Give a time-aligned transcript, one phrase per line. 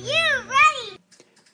[0.00, 0.98] you ready?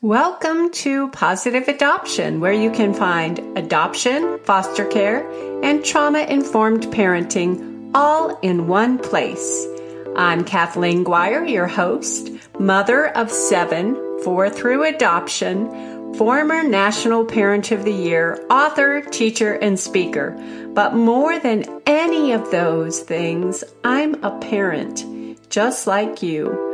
[0.00, 5.28] Welcome to Positive Adoption, where you can find adoption, foster care,
[5.62, 9.66] and trauma informed parenting all in one place.
[10.14, 17.84] I'm Kathleen Guire, your host, mother of seven, four through adoption, former National Parent of
[17.84, 20.36] the Year, author, teacher, and speaker.
[20.74, 25.04] But more than any of those things, I'm a parent,
[25.50, 26.67] just like you.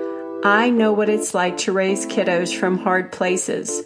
[0.47, 3.83] I know what it's like to raise kiddos from hard places.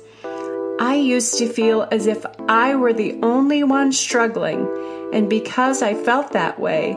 [0.80, 4.66] I used to feel as if I were the only one struggling,
[5.12, 6.96] and because I felt that way,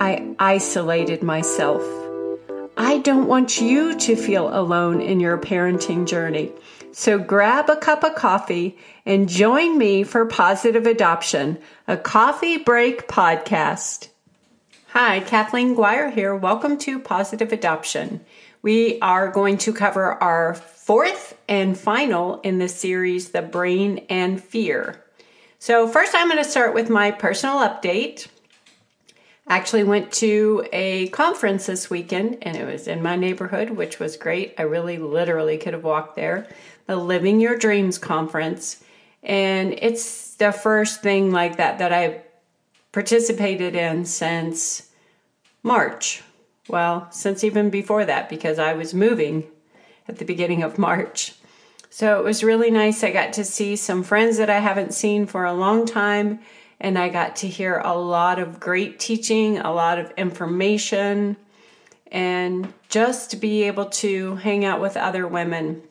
[0.00, 1.84] I isolated myself.
[2.76, 6.50] I don't want you to feel alone in your parenting journey.
[6.90, 13.06] So grab a cup of coffee and join me for Positive Adoption, a coffee break
[13.06, 14.08] podcast.
[14.88, 16.34] Hi, Kathleen Guire here.
[16.34, 18.24] Welcome to Positive Adoption
[18.66, 24.42] we are going to cover our fourth and final in the series, The Brain and
[24.42, 25.00] Fear.
[25.60, 28.26] So, first, I'm going to start with my personal update.
[29.48, 34.16] Actually, went to a conference this weekend and it was in my neighborhood, which was
[34.16, 34.56] great.
[34.58, 36.48] I really literally could have walked there.
[36.86, 38.82] The Living Your Dreams conference.
[39.22, 42.20] And it's the first thing like that that I've
[42.90, 44.90] participated in since
[45.62, 46.24] March
[46.68, 49.44] well, since even before that, because I was moving
[50.08, 51.34] at the beginning of March.
[51.90, 53.02] So it was really nice.
[53.02, 56.40] I got to see some friends that I haven't seen for a long time,
[56.78, 61.36] and I got to hear a lot of great teaching, a lot of information,
[62.12, 65.82] and just be able to hang out with other women.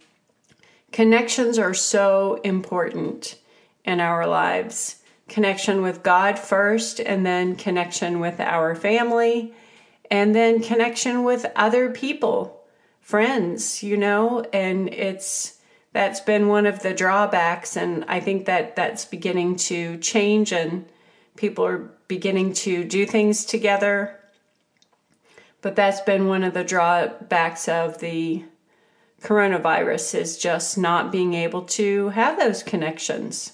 [0.92, 3.38] Connections are so important
[3.84, 9.54] in our lives connection with God first, and then connection with our family
[10.12, 12.64] and then connection with other people,
[13.02, 15.60] friends, you know, and it's
[15.94, 20.86] that's been one of the drawbacks and I think that that's beginning to change and
[21.38, 24.20] people are beginning to do things together.
[25.62, 28.44] But that's been one of the drawbacks of the
[29.22, 33.54] coronavirus is just not being able to have those connections.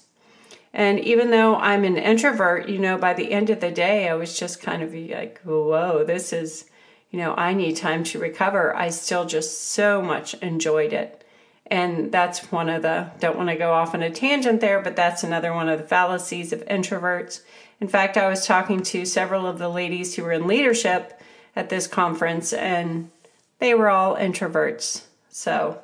[0.72, 4.14] And even though I'm an introvert, you know, by the end of the day, I
[4.14, 6.64] was just kind of like, whoa, this is,
[7.10, 8.74] you know, I need time to recover.
[8.74, 11.24] I still just so much enjoyed it.
[11.66, 14.96] And that's one of the, don't want to go off on a tangent there, but
[14.96, 17.42] that's another one of the fallacies of introverts.
[17.80, 21.20] In fact, I was talking to several of the ladies who were in leadership
[21.54, 23.10] at this conference, and
[23.58, 25.04] they were all introverts.
[25.30, 25.80] So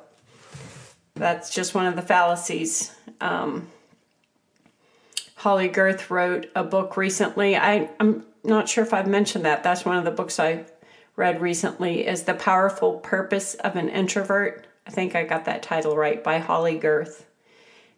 [1.15, 2.93] that's just one of the fallacies.
[3.21, 3.67] Um,
[5.39, 7.55] Holley Gerth wrote a book recently.
[7.55, 9.63] I, I'm not sure if I've mentioned that.
[9.63, 10.65] That's one of the books I
[11.15, 14.67] read recently is The Powerful Purpose of an Introvert.
[14.85, 17.23] I think I got that title right by Holley Gerth.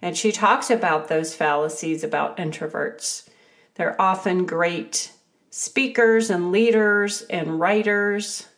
[0.04, 3.28] And she talks about those fallacies about introverts.
[3.74, 5.12] They're often great
[5.50, 8.50] speakers and leaders and writers.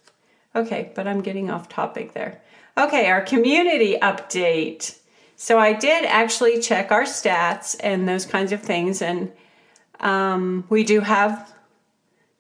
[0.53, 2.41] Okay, but I'm getting off topic there.
[2.77, 4.99] Okay, our community update.
[5.35, 9.31] So I did actually check our stats and those kinds of things, and
[9.99, 11.53] um, we do have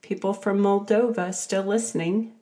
[0.01, 2.33] people from Moldova still listening.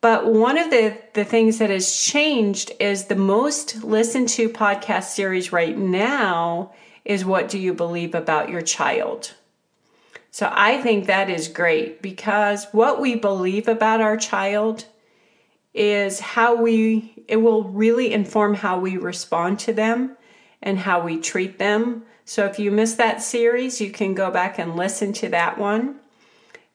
[0.00, 5.04] But one of the, the things that has changed is the most listened to podcast
[5.04, 6.72] series right now
[7.04, 9.34] is What Do You Believe About Your Child?
[10.30, 14.86] So I think that is great because what we believe about our child
[15.74, 20.16] is how we it will really inform how we respond to them
[20.62, 22.02] and how we treat them.
[22.24, 26.00] So if you missed that series, you can go back and listen to that one.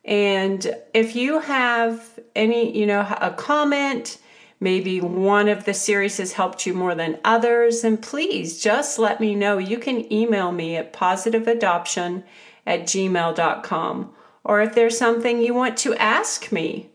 [0.05, 4.17] And if you have any, you know, a comment,
[4.59, 9.19] maybe one of the series has helped you more than others, then please just let
[9.19, 9.57] me know.
[9.57, 12.23] You can email me at positiveadoption
[12.65, 14.13] at gmail.com.
[14.43, 16.91] Or if there's something you want to ask me,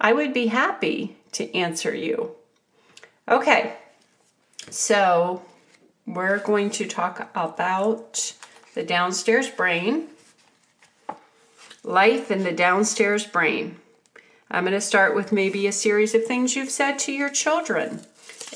[0.00, 2.32] I would be happy to answer you.
[3.28, 3.74] Okay,
[4.70, 5.42] so
[6.06, 8.34] we're going to talk about
[8.74, 10.08] the downstairs brain,
[11.84, 13.76] life in the downstairs brain.
[14.50, 18.00] I'm going to start with maybe a series of things you've said to your children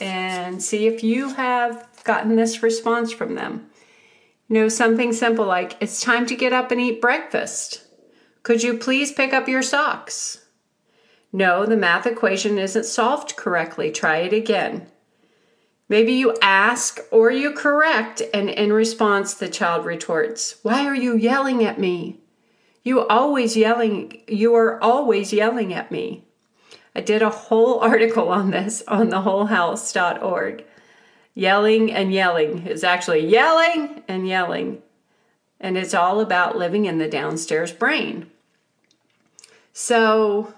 [0.00, 3.70] and see if you have gotten this response from them.
[4.48, 7.84] You know, something simple like, It's time to get up and eat breakfast.
[8.42, 10.45] Could you please pick up your socks?
[11.36, 13.90] No, the math equation isn't solved correctly.
[13.90, 14.86] Try it again.
[15.86, 21.14] Maybe you ask or you correct, and in response, the child retorts, Why are you
[21.14, 22.20] yelling at me?
[22.82, 26.24] You always yelling, you are always yelling at me.
[26.94, 30.64] I did a whole article on this on thewholehouse.org.
[31.34, 34.80] Yelling and yelling is actually yelling and yelling.
[35.60, 38.30] And it's all about living in the downstairs brain.
[39.74, 40.54] So,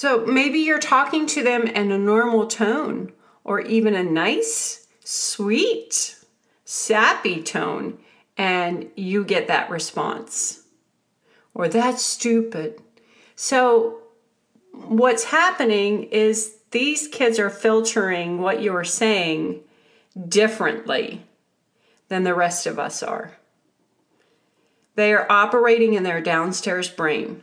[0.00, 3.12] so maybe you're talking to them in a normal tone
[3.44, 6.16] or even a nice, sweet,
[6.64, 7.98] sappy tone,
[8.38, 10.62] and you get that response.
[11.52, 12.80] Or that's stupid.
[13.36, 13.98] So,
[14.72, 19.60] what's happening is these kids are filtering what you're saying
[20.26, 21.26] differently
[22.08, 23.36] than the rest of us are.
[24.94, 27.42] They are operating in their downstairs brain,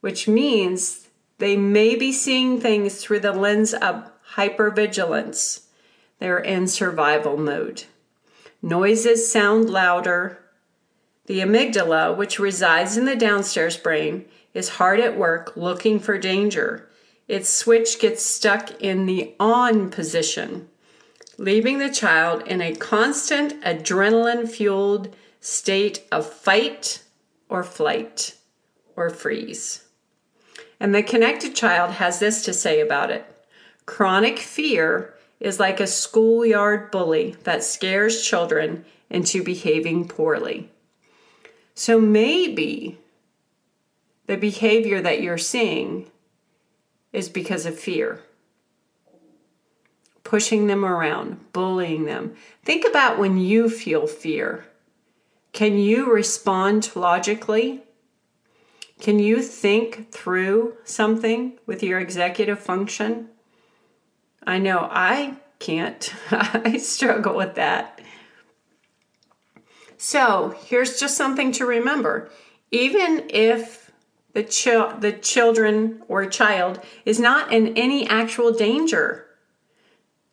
[0.00, 1.05] which means
[1.38, 5.66] they may be seeing things through the lens of hypervigilance.
[6.18, 7.84] They're in survival mode.
[8.62, 10.42] Noises sound louder.
[11.26, 14.24] The amygdala, which resides in the downstairs brain,
[14.54, 16.88] is hard at work looking for danger.
[17.28, 20.68] Its switch gets stuck in the on position,
[21.36, 27.02] leaving the child in a constant adrenaline fueled state of fight
[27.48, 28.36] or flight
[28.94, 29.85] or freeze.
[30.78, 33.24] And the connected child has this to say about it
[33.86, 40.68] chronic fear is like a schoolyard bully that scares children into behaving poorly.
[41.74, 42.98] So maybe
[44.26, 46.10] the behavior that you're seeing
[47.12, 48.20] is because of fear.
[50.24, 52.34] Pushing them around, bullying them.
[52.64, 54.64] Think about when you feel fear.
[55.52, 57.84] Can you respond logically?
[59.00, 63.28] Can you think through something with your executive function?
[64.46, 66.12] I know I can't.
[66.30, 68.00] I struggle with that.
[69.98, 72.30] So, here's just something to remember.
[72.70, 73.90] Even if
[74.32, 79.26] the, ch- the children or child is not in any actual danger,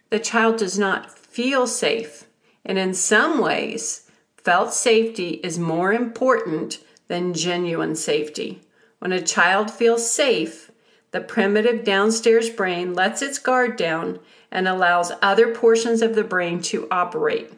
[0.09, 2.25] the child does not feel safe.
[2.65, 4.03] And in some ways,
[4.43, 8.61] Felt safety is more important than genuine safety.
[8.99, 10.71] When a child feels safe,
[11.11, 14.19] the primitive downstairs brain lets its guard down
[14.51, 17.51] and allows other portions of the brain to operate.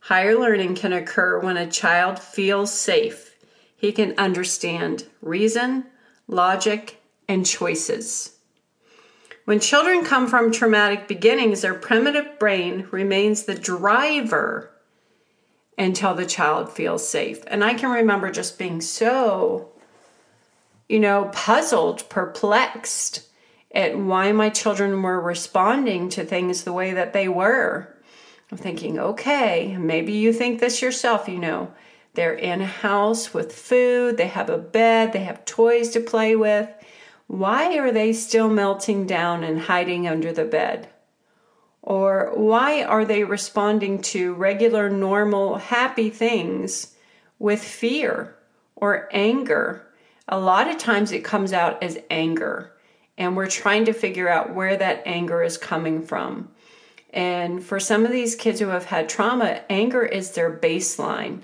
[0.00, 3.36] Higher learning can occur when a child feels safe.
[3.76, 5.84] He can understand reason,
[6.26, 8.36] logic, and choices.
[9.44, 14.70] When children come from traumatic beginnings, their primitive brain remains the driver
[15.78, 17.44] until the child feels safe.
[17.46, 19.68] And I can remember just being so,
[20.88, 23.28] you know, puzzled, perplexed
[23.72, 27.94] at why my children were responding to things the way that they were.
[28.50, 31.72] I'm thinking, okay, maybe you think this yourself, you know.
[32.14, 36.34] They're in a house with food, they have a bed, they have toys to play
[36.34, 36.68] with.
[37.28, 40.88] Why are they still melting down and hiding under the bed?
[41.88, 46.94] Or why are they responding to regular, normal, happy things
[47.38, 48.36] with fear
[48.76, 49.86] or anger?
[50.28, 52.74] A lot of times it comes out as anger,
[53.16, 56.50] and we're trying to figure out where that anger is coming from.
[57.08, 61.40] And for some of these kids who have had trauma, anger is their baseline.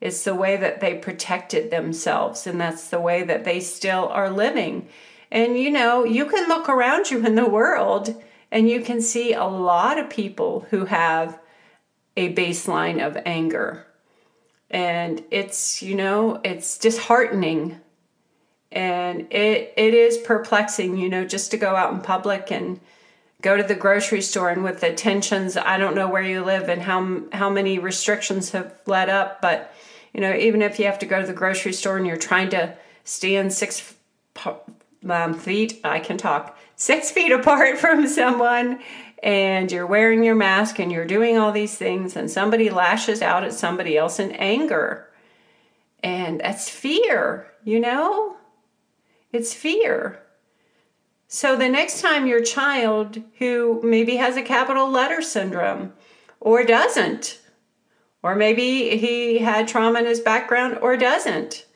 [0.00, 4.30] It's the way that they protected themselves, and that's the way that they still are
[4.30, 4.90] living.
[5.32, 8.14] And you know, you can look around you in the world
[8.50, 11.38] and you can see a lot of people who have
[12.16, 13.86] a baseline of anger.
[14.70, 17.80] And it's, you know, it's disheartening
[18.70, 22.80] and it it is perplexing, you know, just to go out in public and
[23.40, 26.68] go to the grocery store and with the tensions, I don't know where you live
[26.68, 29.72] and how how many restrictions have let up, but
[30.12, 32.50] you know, even if you have to go to the grocery store and you're trying
[32.50, 33.94] to stand 6
[35.08, 38.80] my feet, I can talk six feet apart from someone,
[39.22, 43.42] and you're wearing your mask and you're doing all these things, and somebody lashes out
[43.42, 45.10] at somebody else in anger.
[46.00, 48.36] And that's fear, you know?
[49.32, 50.22] It's fear.
[51.26, 55.92] So the next time your child who maybe has a capital letter syndrome
[56.40, 57.40] or doesn't,
[58.22, 61.66] or maybe he had trauma in his background or doesn't,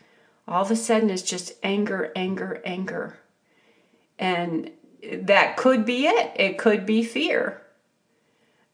[0.49, 3.19] all of a sudden it's just anger, anger, anger.
[4.19, 4.71] And
[5.13, 6.33] that could be it.
[6.37, 7.63] It could be fear.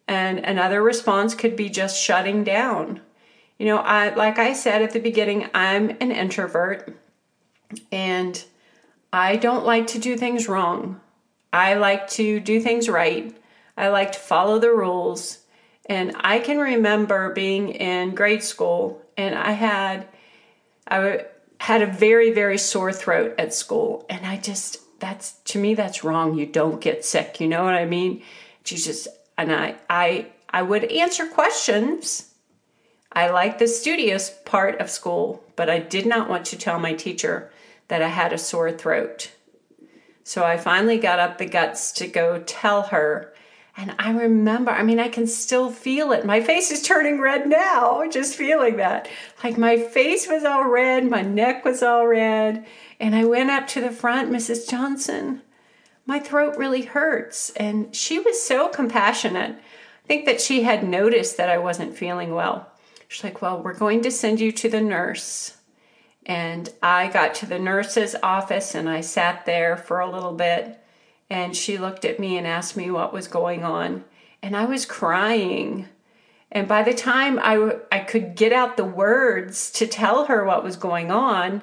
[0.07, 3.01] And another response could be just shutting down.
[3.59, 6.97] You know, I like I said at the beginning, I'm an introvert
[7.91, 8.43] and
[9.13, 11.01] I don't like to do things wrong.
[11.53, 13.37] I like to do things right.
[13.77, 15.39] I like to follow the rules.
[15.87, 20.07] And I can remember being in grade school and I had
[20.87, 21.25] I
[21.61, 26.05] had a very very sore throat at school and I just that's to me that's
[26.05, 26.37] wrong.
[26.37, 27.41] You don't get sick.
[27.41, 28.23] You know what I mean?
[28.65, 32.33] Just and I I I would answer questions.
[33.13, 36.93] I like the studious part of school, but I did not want to tell my
[36.93, 37.51] teacher
[37.89, 39.33] that I had a sore throat.
[40.25, 43.33] So I finally got up the guts to go tell her.
[43.79, 46.27] And I remember, I mean, I can still feel it.
[46.27, 49.09] My face is turning red now, just feeling that.
[49.43, 52.67] Like my face was all red, my neck was all red.
[53.01, 54.69] And I went up to the front, Mrs.
[54.69, 55.43] Johnson,
[56.09, 57.51] my throat really hurts.
[57.51, 59.53] And she was so compassionate.
[59.53, 62.73] I think that she had noticed that I wasn't feeling well.
[63.09, 65.59] She's like, Well, we're going to send you to the nurse.
[66.25, 70.83] And I got to the nurse's office and I sat there for a little bit.
[71.31, 74.05] And she looked at me and asked me what was going on.
[74.43, 75.89] And I was crying.
[76.51, 80.65] And by the time I, I could get out the words to tell her what
[80.65, 81.63] was going on,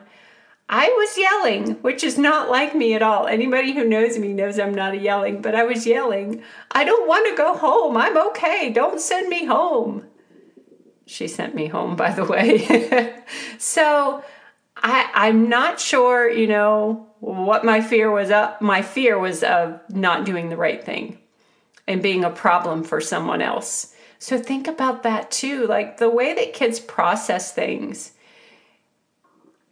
[0.68, 3.28] I was yelling, which is not like me at all.
[3.28, 6.42] Anybody who knows me knows I'm not a yelling, but I was yelling,
[6.72, 7.96] I don't want to go home.
[7.96, 8.72] I'm okay.
[8.74, 10.06] Don't send me home.
[11.06, 13.14] She sent me home, by the way.
[13.60, 14.24] so
[14.76, 18.60] I, I'm not sure, you know, what my fear was up.
[18.60, 21.20] My fear was of not doing the right thing
[21.88, 23.94] and being a problem for someone else.
[24.18, 25.68] So think about that too.
[25.68, 28.14] Like the way that kids process things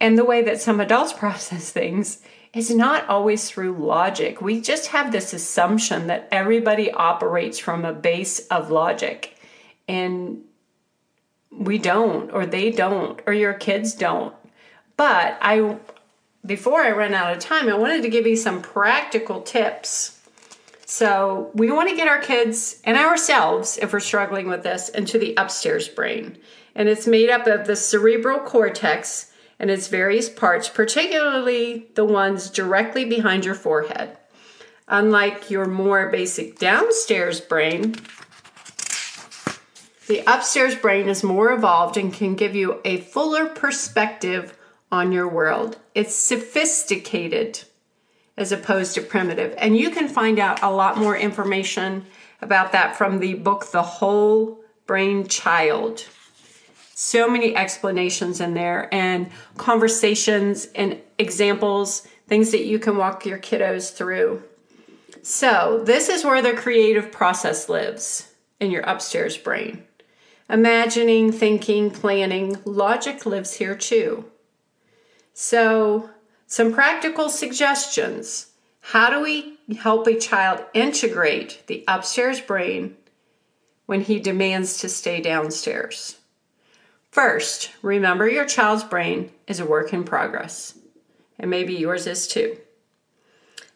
[0.00, 2.22] and the way that some adults process things
[2.52, 4.40] is not always through logic.
[4.40, 9.36] We just have this assumption that everybody operates from a base of logic.
[9.88, 10.42] And
[11.50, 14.34] we don't, or they don't, or your kids don't.
[14.96, 15.78] But I
[16.46, 20.20] before I run out of time, I wanted to give you some practical tips.
[20.86, 25.18] So, we want to get our kids and ourselves, if we're struggling with this, into
[25.18, 26.36] the upstairs brain.
[26.74, 32.50] And it's made up of the cerebral cortex and its various parts, particularly the ones
[32.50, 34.16] directly behind your forehead.
[34.88, 37.94] Unlike your more basic downstairs brain,
[40.06, 44.56] the upstairs brain is more evolved and can give you a fuller perspective
[44.92, 45.78] on your world.
[45.94, 47.60] It's sophisticated
[48.36, 49.54] as opposed to primitive.
[49.56, 52.04] And you can find out a lot more information
[52.42, 56.04] about that from the book The Whole Brain Child
[56.94, 63.38] so many explanations in there and conversations and examples, things that you can walk your
[63.38, 64.42] kiddos through.
[65.22, 69.84] So, this is where the creative process lives in your upstairs brain.
[70.48, 74.26] Imagining, thinking, planning, logic lives here too.
[75.32, 76.10] So,
[76.46, 78.52] some practical suggestions.
[78.80, 82.96] How do we help a child integrate the upstairs brain
[83.86, 86.18] when he demands to stay downstairs?
[87.14, 90.76] First, remember your child's brain is a work in progress,
[91.38, 92.56] and maybe yours is too.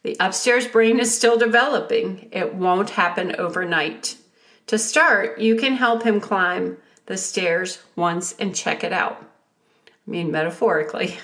[0.03, 4.17] The upstairs brain is still developing, it won't happen overnight.
[4.67, 9.25] To start, you can help him climb the stairs once and check it out.
[9.87, 11.17] I mean, metaphorically,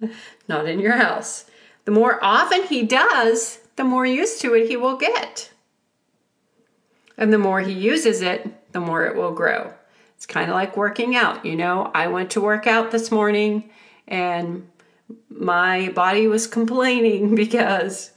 [0.48, 1.44] not in your house.
[1.84, 5.52] The more often he does, the more used to it he will get.
[7.16, 9.74] And the more he uses it, the more it will grow.
[10.22, 11.90] It's kind of like working out, you know.
[11.92, 13.70] I went to work out this morning
[14.06, 14.70] and
[15.28, 18.12] my body was complaining because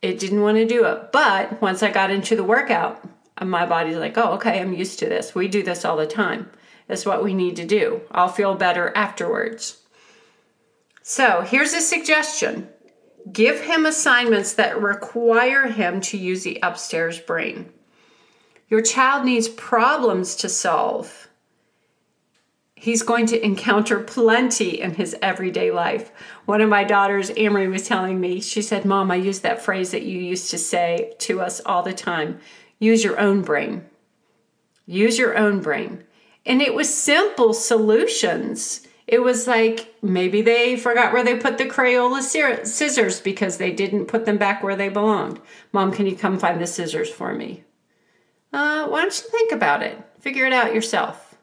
[0.00, 1.10] it didn't want to do it.
[1.10, 3.04] But once I got into the workout,
[3.42, 5.34] my body's like, oh, okay, I'm used to this.
[5.34, 6.50] We do this all the time.
[6.86, 8.02] That's what we need to do.
[8.12, 9.82] I'll feel better afterwards.
[11.02, 12.68] So here's a suggestion
[13.32, 17.72] give him assignments that require him to use the upstairs brain.
[18.68, 21.28] Your child needs problems to solve.
[22.74, 26.10] He's going to encounter plenty in his everyday life.
[26.44, 29.92] One of my daughters, Amory, was telling me, she said, Mom, I use that phrase
[29.92, 32.38] that you used to say to us all the time
[32.78, 33.86] use your own brain.
[34.84, 36.04] Use your own brain.
[36.44, 38.86] And it was simple solutions.
[39.06, 44.06] It was like maybe they forgot where they put the Crayola scissors because they didn't
[44.06, 45.40] put them back where they belonged.
[45.72, 47.64] Mom, can you come find the scissors for me?
[48.56, 50.02] Uh, why don't you think about it?
[50.18, 51.36] Figure it out yourself.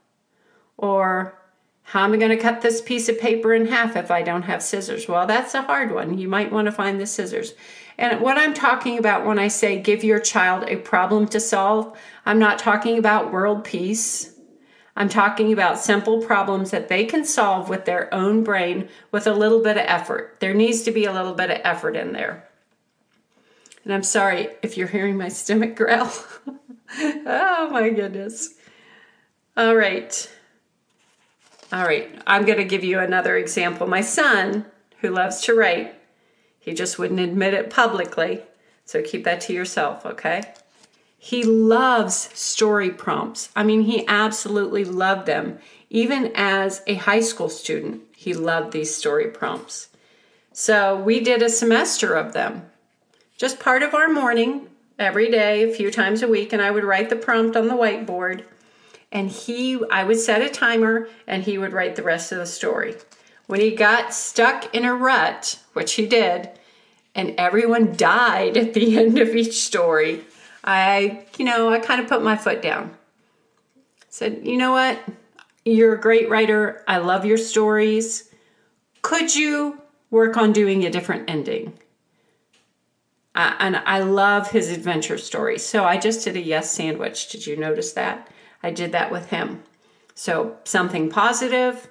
[0.77, 1.39] Or,
[1.83, 4.41] how am I going to cut this piece of paper in half if I don't
[4.41, 5.07] have scissors?
[5.07, 6.17] Well, that's a hard one.
[6.17, 7.53] You might want to find the scissors.
[7.99, 11.95] And what I'm talking about when I say give your child a problem to solve,
[12.25, 14.33] I'm not talking about world peace.
[14.95, 19.33] I'm talking about simple problems that they can solve with their own brain with a
[19.33, 20.37] little bit of effort.
[20.39, 22.49] There needs to be a little bit of effort in there.
[23.83, 26.11] And I'm sorry if you're hearing my stomach growl.
[27.25, 28.55] oh my goodness.
[29.57, 30.29] All right.
[31.71, 32.09] All right.
[32.27, 33.87] I'm going to give you another example.
[33.87, 34.65] My son,
[34.99, 35.95] who loves to write,
[36.59, 38.43] He just wouldn't admit it publicly.
[38.85, 40.43] So keep that to yourself, okay?
[41.17, 43.49] He loves story prompts.
[43.55, 45.59] I mean, he absolutely loved them.
[45.89, 49.87] Even as a high school student, he loved these story prompts.
[50.51, 52.69] So we did a semester of them.
[53.37, 54.67] Just part of our morning
[54.99, 57.75] every day, a few times a week, and I would write the prompt on the
[57.75, 58.43] whiteboard.
[59.11, 62.45] And he, I would set a timer, and he would write the rest of the
[62.45, 62.95] story.
[63.47, 66.49] When he got stuck in a rut, which he did,
[67.13, 70.23] and everyone died at the end of each story,
[70.63, 72.95] I, you know, I kind of put my foot down.
[74.09, 74.99] Said, you know what?
[75.65, 76.83] You're a great writer.
[76.87, 78.29] I love your stories.
[79.01, 79.81] Could you
[80.11, 81.73] work on doing a different ending?
[83.35, 85.65] Uh, and I love his adventure stories.
[85.65, 87.29] So I just did a yes sandwich.
[87.29, 88.29] Did you notice that?
[88.61, 89.63] I did that with him.
[90.15, 91.89] So something positive,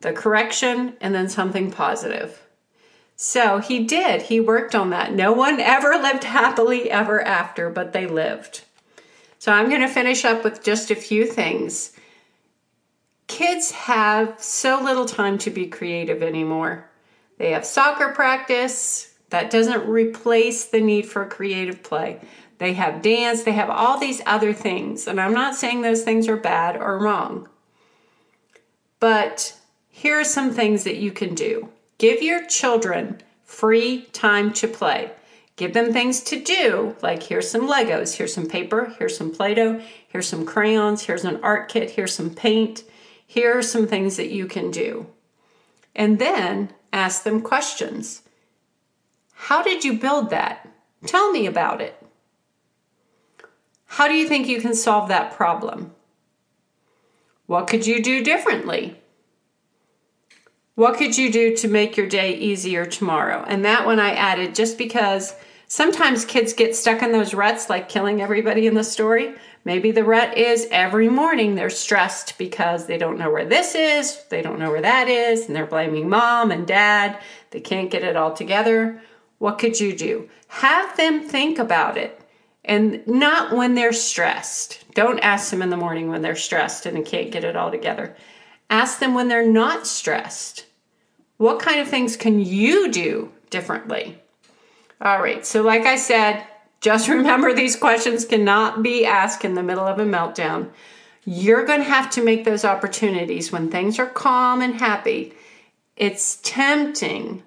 [0.00, 2.46] the correction, and then something positive.
[3.16, 4.22] So he did.
[4.22, 5.12] He worked on that.
[5.12, 8.62] No one ever lived happily ever after, but they lived.
[9.38, 11.92] So I'm going to finish up with just a few things.
[13.26, 16.88] Kids have so little time to be creative anymore.
[17.38, 19.15] They have soccer practice.
[19.30, 22.20] That doesn't replace the need for creative play.
[22.58, 25.06] They have dance, they have all these other things.
[25.06, 27.48] And I'm not saying those things are bad or wrong.
[28.98, 29.58] But
[29.90, 31.68] here are some things that you can do.
[31.98, 35.12] Give your children free time to play.
[35.56, 39.54] Give them things to do, like here's some Legos, here's some paper, here's some Play
[39.54, 42.84] Doh, here's some crayons, here's an art kit, here's some paint.
[43.26, 45.06] Here are some things that you can do.
[45.94, 48.22] And then ask them questions.
[49.36, 50.68] How did you build that?
[51.04, 51.94] Tell me about it.
[53.84, 55.92] How do you think you can solve that problem?
[57.46, 59.00] What could you do differently?
[60.74, 63.44] What could you do to make your day easier tomorrow?
[63.46, 65.34] And that one I added just because
[65.68, 69.34] sometimes kids get stuck in those ruts, like killing everybody in the story.
[69.64, 74.24] Maybe the rut is every morning they're stressed because they don't know where this is,
[74.28, 77.18] they don't know where that is, and they're blaming mom and dad.
[77.50, 79.00] They can't get it all together.
[79.38, 80.28] What could you do?
[80.48, 82.20] Have them think about it
[82.64, 84.84] and not when they're stressed.
[84.94, 87.70] Don't ask them in the morning when they're stressed and they can't get it all
[87.70, 88.16] together.
[88.68, 90.66] Ask them when they're not stressed.
[91.36, 94.20] What kind of things can you do differently?
[95.00, 96.44] All right, so like I said,
[96.80, 100.70] just remember these questions cannot be asked in the middle of a meltdown.
[101.24, 105.34] You're going to have to make those opportunities when things are calm and happy.
[105.96, 107.42] It's tempting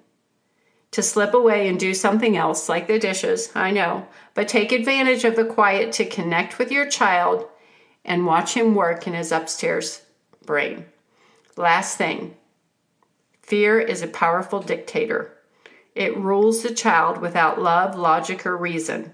[0.92, 5.24] to slip away and do something else like the dishes, I know, but take advantage
[5.24, 7.46] of the quiet to connect with your child
[8.04, 10.02] and watch him work in his upstairs
[10.44, 10.86] brain.
[11.56, 12.36] Last thing
[13.42, 15.36] fear is a powerful dictator.
[15.94, 19.12] It rules the child without love, logic, or reason.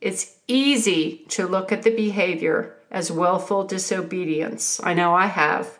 [0.00, 4.80] It's easy to look at the behavior as willful disobedience.
[4.82, 5.78] I know I have.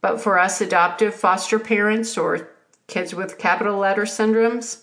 [0.00, 2.50] But for us adoptive foster parents or
[2.86, 4.82] kids with capital letter syndromes,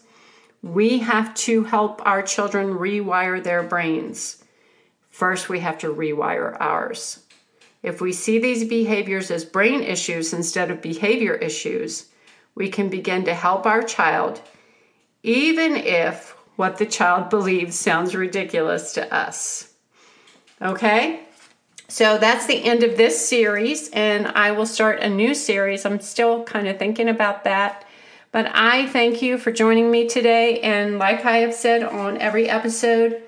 [0.62, 4.44] we have to help our children rewire their brains.
[5.10, 7.20] First, we have to rewire ours.
[7.84, 12.06] If we see these behaviors as brain issues instead of behavior issues,
[12.56, 14.42] we can begin to help our child,
[15.22, 19.74] even if what the child believes sounds ridiculous to us.
[20.62, 21.22] Okay?
[21.90, 25.86] So that's the end of this series, and I will start a new series.
[25.86, 27.86] I'm still kind of thinking about that.
[28.34, 30.60] But I thank you for joining me today.
[30.62, 33.22] And like I have said on every episode,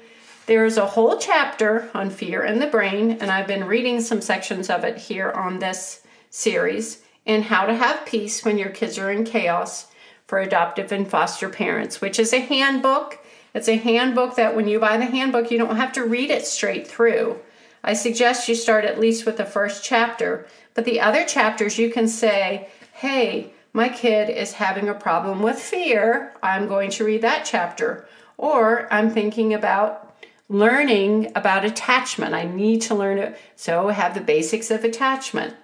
[0.47, 4.67] there's a whole chapter on fear in the brain, and I've been reading some sections
[4.67, 9.11] of it here on this series and how to have peace when your kids are
[9.11, 9.87] in chaos
[10.25, 13.23] for adoptive and foster parents, which is a handbook.
[13.53, 16.47] It's a handbook that when you buy the handbook, you don't have to read it
[16.47, 17.39] straight through.
[17.83, 21.91] I suggest you start at least with the first chapter, but the other chapters you
[21.91, 26.31] can say, hey, my kid is having a problem with fear.
[26.41, 28.07] I'm going to read that chapter.
[28.37, 30.15] Or I'm thinking about
[30.47, 32.33] learning about attachment.
[32.33, 33.37] I need to learn it.
[33.57, 35.55] So have the basics of attachment.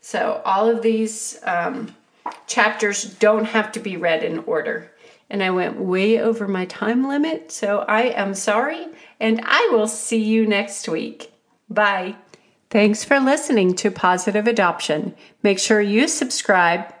[0.00, 1.94] So all of these um,
[2.46, 4.90] chapters don't have to be read in order.
[5.28, 8.86] And I went way over my time limit, so I am sorry,
[9.20, 11.30] and I will see you next week.
[11.68, 12.16] Bye.
[12.70, 15.14] Thanks for listening to Positive Adoption.
[15.42, 16.94] Make sure you subscribe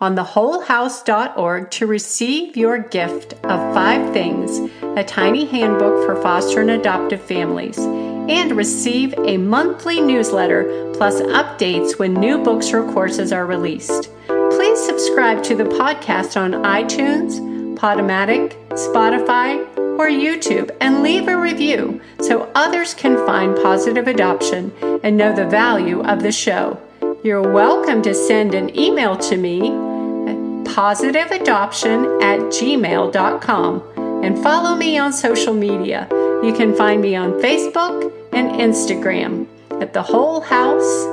[0.00, 4.58] on thewholehouse.org to receive your gift of five things,
[4.96, 11.98] a tiny handbook for foster and adoptive families, and receive a monthly newsletter plus updates
[11.98, 14.10] when new books or courses are released.
[14.26, 17.40] Please subscribe to the podcast on iTunes,
[17.76, 19.66] Podomatic, Spotify,
[19.98, 24.72] or YouTube and leave a review so others can find positive adoption
[25.04, 26.80] and know the value of the show.
[27.24, 30.36] You're welcome to send an email to me at
[30.76, 33.82] positiveadoption at gmail.com
[34.22, 36.06] and follow me on social media.
[36.42, 39.46] You can find me on Facebook and Instagram
[39.80, 41.06] at The Whole House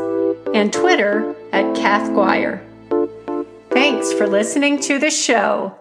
[0.54, 2.62] and Twitter at Kath Guire.
[3.69, 5.81] Thanks for listening to the show.